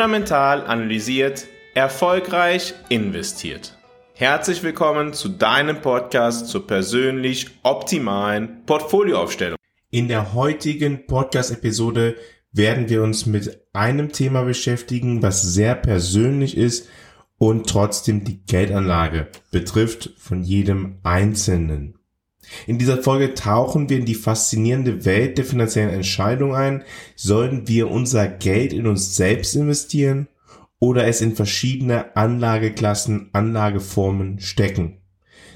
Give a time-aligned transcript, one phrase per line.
[0.00, 3.76] fundamental analysiert, erfolgreich investiert.
[4.14, 9.58] Herzlich willkommen zu deinem Podcast zur persönlich optimalen Portfolioaufstellung.
[9.90, 12.16] In der heutigen Podcast-Episode
[12.50, 16.88] werden wir uns mit einem Thema beschäftigen, was sehr persönlich ist
[17.36, 21.99] und trotzdem die Geldanlage betrifft von jedem Einzelnen.
[22.66, 26.84] In dieser Folge tauchen wir in die faszinierende Welt der finanziellen Entscheidung ein.
[27.16, 30.28] Sollten wir unser Geld in uns selbst investieren
[30.78, 34.98] oder es in verschiedene Anlageklassen, Anlageformen stecken?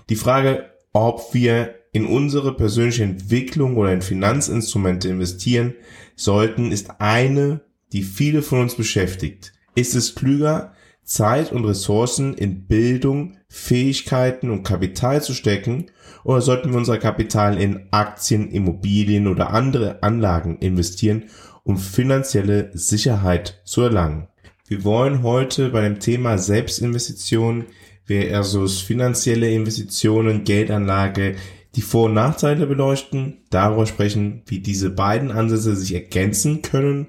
[0.09, 5.75] Die Frage, ob wir in unsere persönliche Entwicklung oder in Finanzinstrumente investieren
[6.17, 7.61] sollten, ist eine,
[7.92, 9.53] die viele von uns beschäftigt.
[9.75, 15.87] Ist es klüger, Zeit und Ressourcen in Bildung, Fähigkeiten und Kapital zu stecken
[16.25, 21.25] oder sollten wir unser Kapital in Aktien, Immobilien oder andere Anlagen investieren,
[21.62, 24.28] um finanzielle Sicherheit zu erlangen?
[24.67, 27.67] Wir wollen heute bei dem Thema Selbstinvestitionen
[28.06, 31.37] versus finanzielle Investitionen, Geldanlage,
[31.75, 37.09] die Vor- und Nachteile beleuchten, darüber sprechen, wie diese beiden Ansätze sich ergänzen können,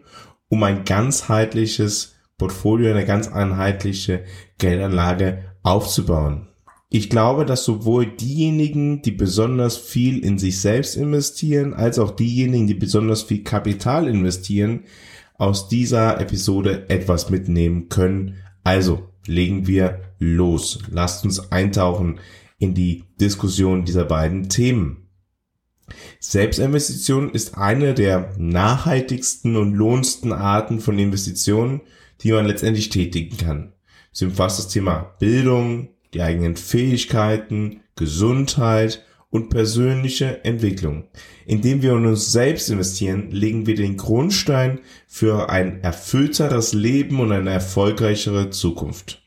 [0.49, 4.23] um ein ganzheitliches Portfolio, eine ganz einheitliche
[4.57, 6.47] Geldanlage aufzubauen.
[6.89, 12.67] Ich glaube, dass sowohl diejenigen, die besonders viel in sich selbst investieren, als auch diejenigen,
[12.67, 14.83] die besonders viel Kapital investieren,
[15.37, 18.35] aus dieser Episode etwas mitnehmen können.
[18.63, 20.79] Also legen wir los.
[20.89, 22.19] Lasst uns eintauchen
[22.59, 25.09] in die Diskussion dieser beiden Themen.
[26.19, 31.81] Selbstinvestition ist eine der nachhaltigsten und lohnendsten Arten von Investitionen,
[32.21, 33.73] die man letztendlich tätigen kann.
[34.11, 41.09] Sie umfasst das Thema Bildung, die eigenen Fähigkeiten, Gesundheit und persönliche Entwicklung.
[41.45, 47.31] Indem wir in uns selbst investieren, legen wir den Grundstein für ein erfüllteres Leben und
[47.33, 49.21] eine erfolgreichere Zukunft.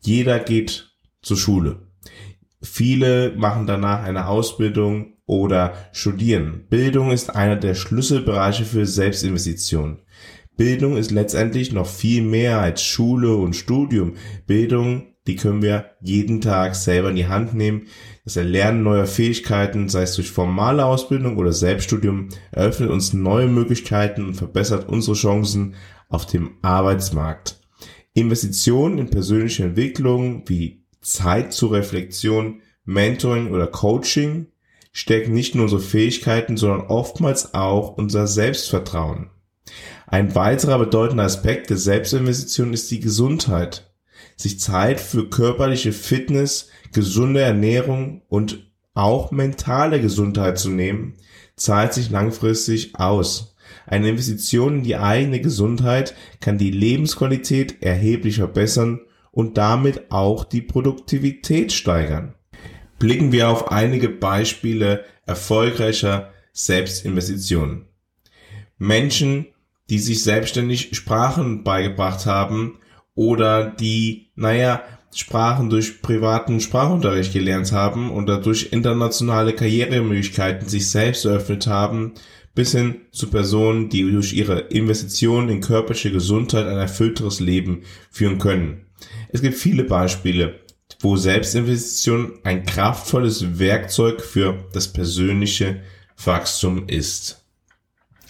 [0.00, 1.88] Jeder geht zur Schule.
[2.62, 6.66] Viele machen danach eine Ausbildung oder studieren.
[6.68, 9.98] Bildung ist einer der Schlüsselbereiche für Selbstinvestitionen.
[10.56, 14.14] Bildung ist letztendlich noch viel mehr als Schule und Studium.
[14.46, 17.86] Bildung die können wir jeden Tag selber in die Hand nehmen.
[18.24, 24.26] Das Erlernen neuer Fähigkeiten, sei es durch formale Ausbildung oder Selbststudium, eröffnet uns neue Möglichkeiten
[24.26, 25.76] und verbessert unsere Chancen
[26.10, 27.58] auf dem Arbeitsmarkt.
[28.12, 34.48] Investitionen in persönliche Entwicklung wie Zeit zur Reflexion, Mentoring oder Coaching
[34.92, 39.30] stärken nicht nur unsere Fähigkeiten, sondern oftmals auch unser Selbstvertrauen.
[40.06, 43.94] Ein weiterer bedeutender Aspekt der Selbstinvestition ist die Gesundheit
[44.36, 51.14] sich Zeit für körperliche Fitness, gesunde Ernährung und auch mentale Gesundheit zu nehmen,
[51.56, 53.56] zahlt sich langfristig aus.
[53.86, 59.00] Eine Investition in die eigene Gesundheit kann die Lebensqualität erheblich verbessern
[59.30, 62.34] und damit auch die Produktivität steigern.
[62.98, 67.86] Blicken wir auf einige Beispiele erfolgreicher Selbstinvestitionen.
[68.78, 69.46] Menschen,
[69.90, 72.78] die sich selbstständig Sprachen beigebracht haben
[73.14, 74.82] oder die, naja,
[75.14, 82.14] Sprachen durch privaten Sprachunterricht gelernt haben und dadurch internationale Karrieremöglichkeiten sich selbst eröffnet haben,
[82.54, 88.38] bis hin zu Personen, die durch ihre Investitionen in körperliche Gesundheit ein erfüllteres Leben führen
[88.38, 88.86] können.
[89.28, 90.60] Es gibt viele Beispiele,
[91.00, 95.82] wo Selbstinvestition ein kraftvolles Werkzeug für das persönliche
[96.24, 97.44] Wachstum ist.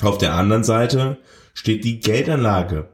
[0.01, 1.19] Auf der anderen Seite
[1.55, 2.91] steht die Geldanlage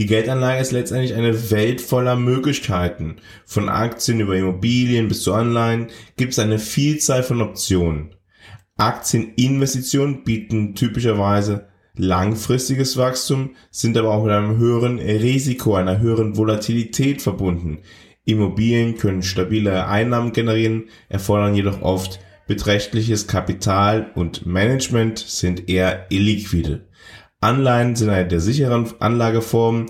[0.00, 3.16] die Geldanlage ist letztendlich eine Welt voller Möglichkeiten.
[3.44, 8.14] Von Aktien über Immobilien bis zu Anleihen gibt es eine Vielzahl von Optionen.
[8.78, 17.20] Aktieninvestitionen bieten typischerweise langfristiges Wachstum, sind aber auch mit einem höheren Risiko, einer höheren Volatilität
[17.20, 17.80] verbunden.
[18.24, 26.86] Immobilien können stabile Einnahmen generieren, erfordern jedoch oft beträchtliches Kapital und Management sind eher illiquide.
[27.40, 29.86] Anleihen sind eine der sicheren Anlageformen,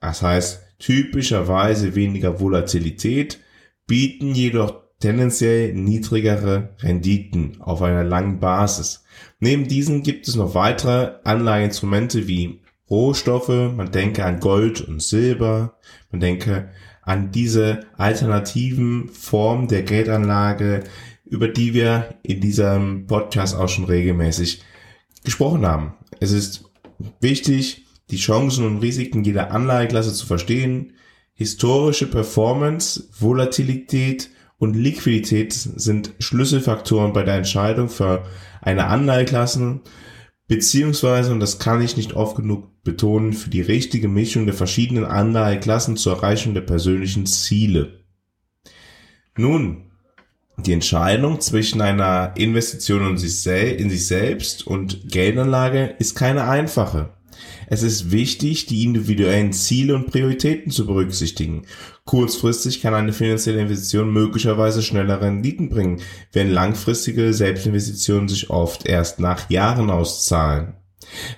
[0.00, 3.40] das heißt typischerweise weniger Volatilität,
[3.86, 9.04] bieten jedoch tendenziell niedrigere Renditen auf einer langen Basis.
[9.40, 15.78] Neben diesen gibt es noch weitere Anlageinstrumente wie Rohstoffe, man denke an Gold und Silber,
[16.10, 16.70] man denke
[17.02, 20.84] an diese alternativen Formen der Geldanlage,
[21.24, 24.62] über die wir in diesem Podcast auch schon regelmäßig
[25.24, 25.94] gesprochen haben.
[26.20, 26.70] Es ist
[27.20, 30.92] Wichtig, die Chancen und Risiken jeder Anlageklasse zu verstehen.
[31.32, 38.24] Historische Performance, Volatilität und Liquidität sind Schlüsselfaktoren bei der Entscheidung für
[38.60, 39.80] eine Anlageklasse.
[40.46, 45.04] beziehungsweise, und das kann ich nicht oft genug betonen, für die richtige Mischung der verschiedenen
[45.04, 48.04] Anlageklassen zur Erreichung der persönlichen Ziele.
[49.36, 49.90] Nun,
[50.56, 53.42] die Entscheidung zwischen einer Investition in sich,
[54.06, 57.10] selbst und Geldanlage ist keine einfache.
[57.66, 61.66] Es ist wichtig, die individuellen Ziele und Prioritäten zu berücksichtigen.
[62.04, 66.00] Kurzfristig kann eine finanzielle Investition möglicherweise schnellere Renditen bringen,
[66.32, 70.74] während langfristige Selbstinvestitionen sich oft erst nach Jahren auszahlen.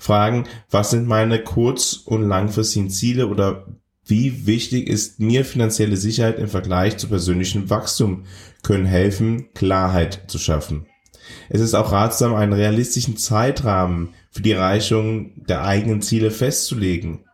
[0.01, 3.67] Fragen, was sind meine kurz- und langfristigen Ziele oder
[4.07, 8.25] wie wichtig ist mir finanzielle Sicherheit im Vergleich zu persönlichem Wachstum,
[8.63, 10.87] können helfen, Klarheit zu schaffen.
[11.49, 17.25] Es ist auch ratsam, einen realistischen Zeitrahmen für die Erreichung der eigenen Ziele festzulegen.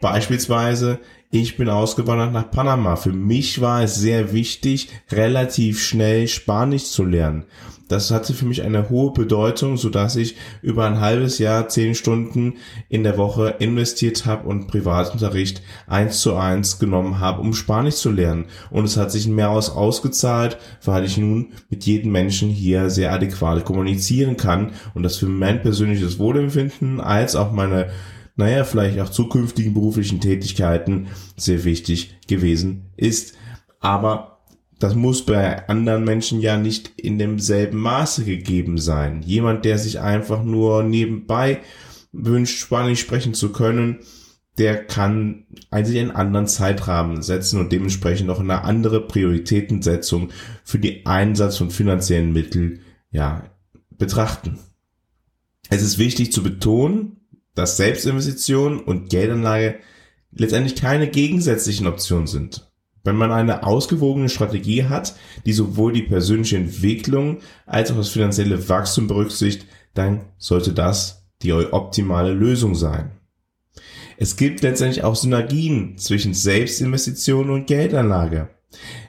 [0.00, 0.98] Beispielsweise,
[1.30, 2.96] ich bin ausgewandert nach Panama.
[2.96, 7.44] Für mich war es sehr wichtig, relativ schnell Spanisch zu lernen.
[7.88, 11.94] Das hatte für mich eine hohe Bedeutung, so dass ich über ein halbes Jahr zehn
[11.94, 12.54] Stunden
[12.90, 18.10] in der Woche investiert habe und Privatunterricht eins zu eins genommen habe, um Spanisch zu
[18.10, 18.46] lernen.
[18.70, 23.12] Und es hat sich mehr aus ausgezahlt, weil ich nun mit jedem Menschen hier sehr
[23.12, 27.88] adäquat kommunizieren kann und das für mein persönliches Wohlempfinden als auch meine
[28.38, 33.36] naja, vielleicht auch zukünftigen beruflichen Tätigkeiten sehr wichtig gewesen ist.
[33.80, 34.38] Aber
[34.78, 39.22] das muss bei anderen Menschen ja nicht in demselben Maße gegeben sein.
[39.22, 41.62] Jemand, der sich einfach nur nebenbei
[42.12, 43.98] wünscht, Spanisch sprechen zu können,
[44.56, 50.30] der kann eigentlich einen anderen Zeitrahmen setzen und dementsprechend auch eine andere Prioritätensetzung
[50.62, 52.80] für die Einsatz von finanziellen Mitteln,
[53.10, 53.50] ja,
[53.90, 54.60] betrachten.
[55.70, 57.17] Es ist wichtig zu betonen,
[57.58, 59.80] dass Selbstinvestition und Geldanlage
[60.30, 62.70] letztendlich keine gegensätzlichen Optionen sind.
[63.02, 68.68] Wenn man eine ausgewogene Strategie hat, die sowohl die persönliche Entwicklung als auch das finanzielle
[68.68, 73.10] Wachstum berücksichtigt, dann sollte das die optimale Lösung sein.
[74.18, 78.50] Es gibt letztendlich auch Synergien zwischen Selbstinvestition und Geldanlage.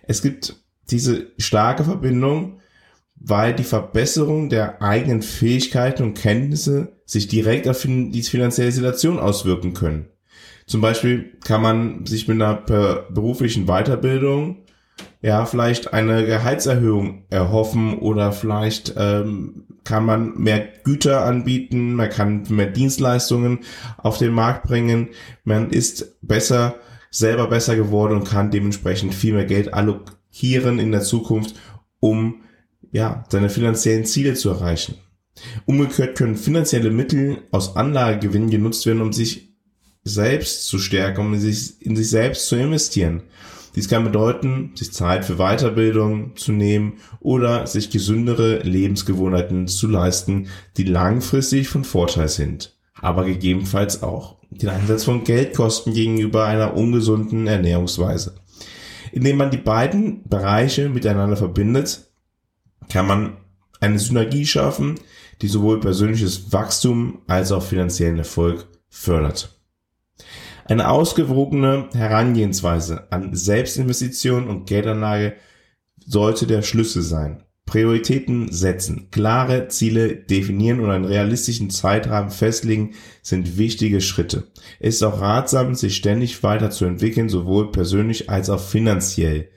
[0.07, 0.55] Es gibt
[0.89, 2.61] diese starke Verbindung,
[3.15, 9.73] weil die Verbesserung der eigenen Fähigkeiten und Kenntnisse sich direkt auf die finanzielle Situation auswirken
[9.73, 10.09] können.
[10.67, 12.53] Zum Beispiel kann man sich mit einer
[13.09, 14.57] beruflichen Weiterbildung
[15.19, 22.43] ja vielleicht eine Gehaltserhöhung erhoffen oder vielleicht ähm, kann man mehr Güter anbieten, man kann
[22.49, 23.61] mehr Dienstleistungen
[23.97, 25.09] auf den Markt bringen,
[25.43, 26.75] man ist besser,
[27.09, 31.55] selber besser geworden und kann dementsprechend viel mehr Geld allokieren in der Zukunft,
[31.99, 32.43] um
[32.91, 34.93] ja seine finanziellen Ziele zu erreichen.
[35.65, 39.53] Umgekehrt können finanzielle Mittel aus Anlagegewinnen genutzt werden, um sich
[40.03, 43.23] selbst zu stärken, um sich, in sich selbst zu investieren.
[43.75, 50.47] Dies kann bedeuten, sich Zeit für Weiterbildung zu nehmen oder sich gesündere Lebensgewohnheiten zu leisten,
[50.77, 57.45] die langfristig von Vorteil sind, aber gegebenenfalls auch den Einsatz von Geldkosten gegenüber einer ungesunden
[57.45, 58.35] Ernährungsweise.
[59.11, 62.07] Indem man die beiden Bereiche miteinander verbindet,
[62.89, 63.37] kann man
[63.79, 64.95] eine Synergie schaffen,
[65.41, 69.59] die sowohl persönliches Wachstum als auch finanziellen Erfolg fördert.
[70.65, 75.35] Eine ausgewogene Herangehensweise an Selbstinvestition und Geldanlage
[76.05, 77.43] sollte der Schlüssel sein.
[77.65, 84.47] Prioritäten setzen, klare Ziele definieren und einen realistischen Zeitrahmen festlegen sind wichtige Schritte.
[84.79, 89.49] Es ist auch ratsam, sich ständig weiterzuentwickeln, sowohl persönlich als auch finanziell.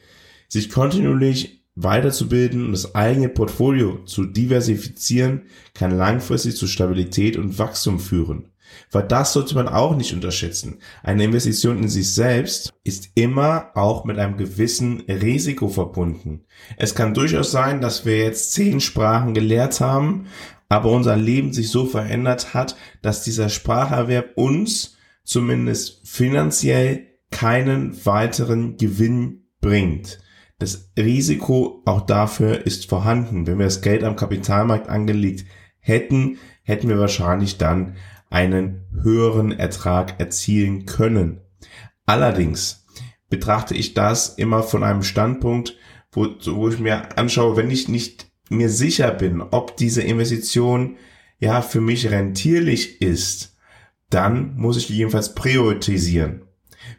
[0.48, 5.42] Sich kontinuierlich weiterzubilden und das eigene Portfolio zu diversifizieren,
[5.74, 8.48] kann langfristig zu Stabilität und Wachstum führen.
[8.90, 10.78] Weil das sollte man auch nicht unterschätzen.
[11.02, 16.44] Eine Investition in sich selbst ist immer auch mit einem gewissen Risiko verbunden.
[16.76, 20.26] Es kann durchaus sein, dass wir jetzt zehn Sprachen gelehrt haben,
[20.68, 28.76] aber unser Leben sich so verändert hat, dass dieser Spracherwerb uns zumindest finanziell keinen weiteren
[28.76, 30.18] Gewinn bringt.
[30.62, 33.48] Das Risiko auch dafür ist vorhanden.
[33.48, 35.44] Wenn wir das Geld am Kapitalmarkt angelegt
[35.80, 37.96] hätten, hätten wir wahrscheinlich dann
[38.30, 41.40] einen höheren Ertrag erzielen können.
[42.06, 42.86] Allerdings
[43.28, 45.76] betrachte ich das immer von einem Standpunkt,
[46.12, 50.96] wo, wo ich mir anschaue, wenn ich nicht mir sicher bin, ob diese Investition
[51.40, 53.56] ja für mich rentierlich ist,
[54.10, 56.42] dann muss ich jedenfalls priorisieren.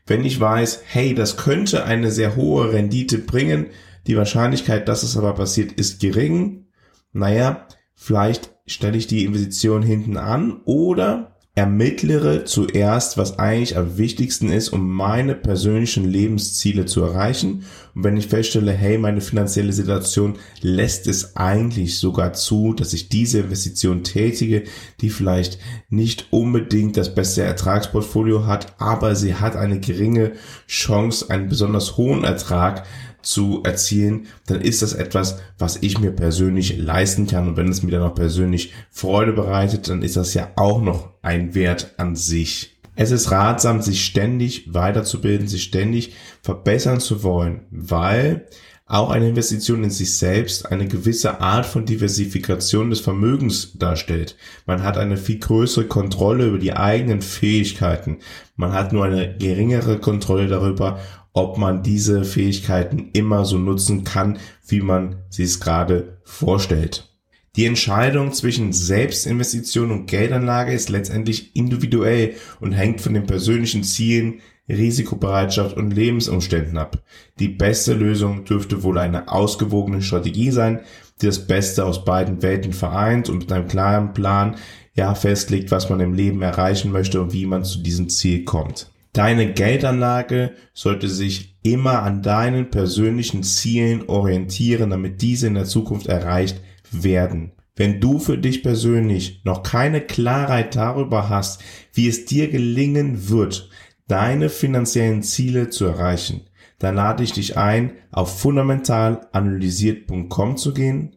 [0.05, 3.67] Wenn ich weiß, hey, das könnte eine sehr hohe Rendite bringen,
[4.07, 6.65] die Wahrscheinlichkeit, dass es aber passiert, ist gering,
[7.13, 14.51] naja, vielleicht stelle ich die Investition hinten an oder ermittlere zuerst, was eigentlich am wichtigsten
[14.51, 17.65] ist, um meine persönlichen Lebensziele zu erreichen.
[17.93, 23.07] Und wenn ich feststelle, hey, meine finanzielle Situation lässt es eigentlich sogar zu, dass ich
[23.07, 24.63] diese Investition tätige,
[24.99, 30.31] die vielleicht nicht unbedingt das beste Ertragsportfolio hat, aber sie hat eine geringe
[30.67, 32.83] Chance, einen besonders hohen Ertrag
[33.23, 37.47] zu erzielen, dann ist das etwas, was ich mir persönlich leisten kann.
[37.47, 41.09] Und wenn es mir dann auch persönlich Freude bereitet, dann ist das ja auch noch
[41.21, 42.77] ein Wert an sich.
[42.95, 46.13] Es ist ratsam, sich ständig weiterzubilden, sich ständig
[46.43, 48.45] verbessern zu wollen, weil
[48.85, 54.35] auch eine Investition in sich selbst eine gewisse Art von Diversifikation des Vermögens darstellt.
[54.65, 58.19] Man hat eine viel größere Kontrolle über die eigenen Fähigkeiten.
[58.55, 60.99] Man hat nur eine geringere Kontrolle darüber,
[61.31, 64.37] ob man diese Fähigkeiten immer so nutzen kann,
[64.67, 67.09] wie man sie es gerade vorstellt.
[67.55, 74.41] Die Entscheidung zwischen Selbstinvestition und Geldanlage ist letztendlich individuell und hängt von den persönlichen Zielen,
[74.69, 77.01] Risikobereitschaft und Lebensumständen ab.
[77.39, 80.79] Die beste Lösung dürfte wohl eine ausgewogene Strategie sein,
[81.21, 84.55] die das Beste aus beiden Welten vereint und mit einem klaren Plan
[84.95, 88.91] ja festlegt, was man im Leben erreichen möchte und wie man zu diesem Ziel kommt.
[89.11, 96.07] Deine Geldanlage sollte sich immer an deinen persönlichen Zielen orientieren, damit diese in der Zukunft
[96.07, 97.51] erreicht werden.
[97.75, 103.69] Wenn du für dich persönlich noch keine Klarheit darüber hast, wie es dir gelingen wird,
[104.07, 106.41] deine finanziellen Ziele zu erreichen,
[106.79, 111.15] dann lade ich dich ein, auf fundamentalanalysiert.com zu gehen.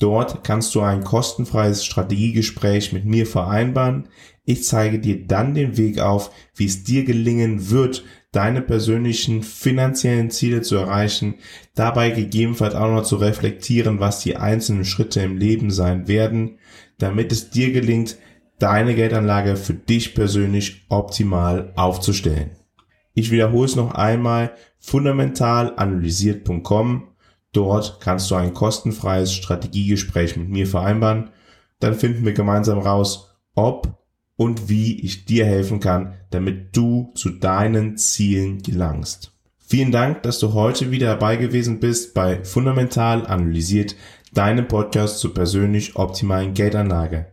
[0.00, 4.08] Dort kannst du ein kostenfreies Strategiegespräch mit mir vereinbaren.
[4.44, 10.30] Ich zeige dir dann den Weg auf, wie es dir gelingen wird, deine persönlichen finanziellen
[10.30, 11.36] Ziele zu erreichen,
[11.74, 16.58] dabei gegebenenfalls auch noch zu reflektieren, was die einzelnen Schritte im Leben sein werden,
[16.98, 18.18] damit es dir gelingt,
[18.64, 22.52] deine Geldanlage für dich persönlich optimal aufzustellen.
[23.12, 27.08] Ich wiederhole es noch einmal, fundamentalanalysiert.com.
[27.52, 31.28] Dort kannst du ein kostenfreies Strategiegespräch mit mir vereinbaren.
[31.78, 34.02] Dann finden wir gemeinsam raus, ob
[34.36, 39.32] und wie ich dir helfen kann, damit du zu deinen Zielen gelangst.
[39.58, 43.94] Vielen Dank, dass du heute wieder dabei gewesen bist bei Fundamental Analysiert,
[44.32, 47.26] deinem Podcast zur persönlich optimalen Geldanlage.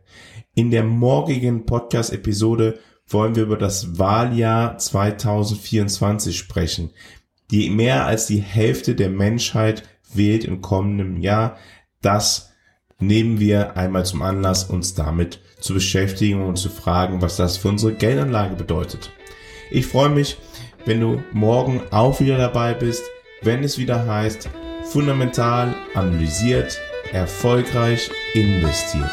[0.54, 2.78] In der morgigen Podcast-Episode
[3.08, 6.92] wollen wir über das Wahljahr 2024 sprechen.
[7.52, 11.56] Die mehr als die Hälfte der Menschheit wählt im kommenden Jahr.
[12.02, 12.52] Das
[13.00, 17.70] nehmen wir einmal zum Anlass, uns damit zu beschäftigen und zu fragen, was das für
[17.70, 19.10] unsere Geldanlage bedeutet.
[19.72, 20.38] Ich freue mich,
[20.86, 23.04] wenn du morgen auch wieder dabei bist,
[23.42, 24.50] wenn es wieder heißt,
[24.84, 26.78] fundamental analysiert,
[27.14, 29.12] erfolgreich investiert.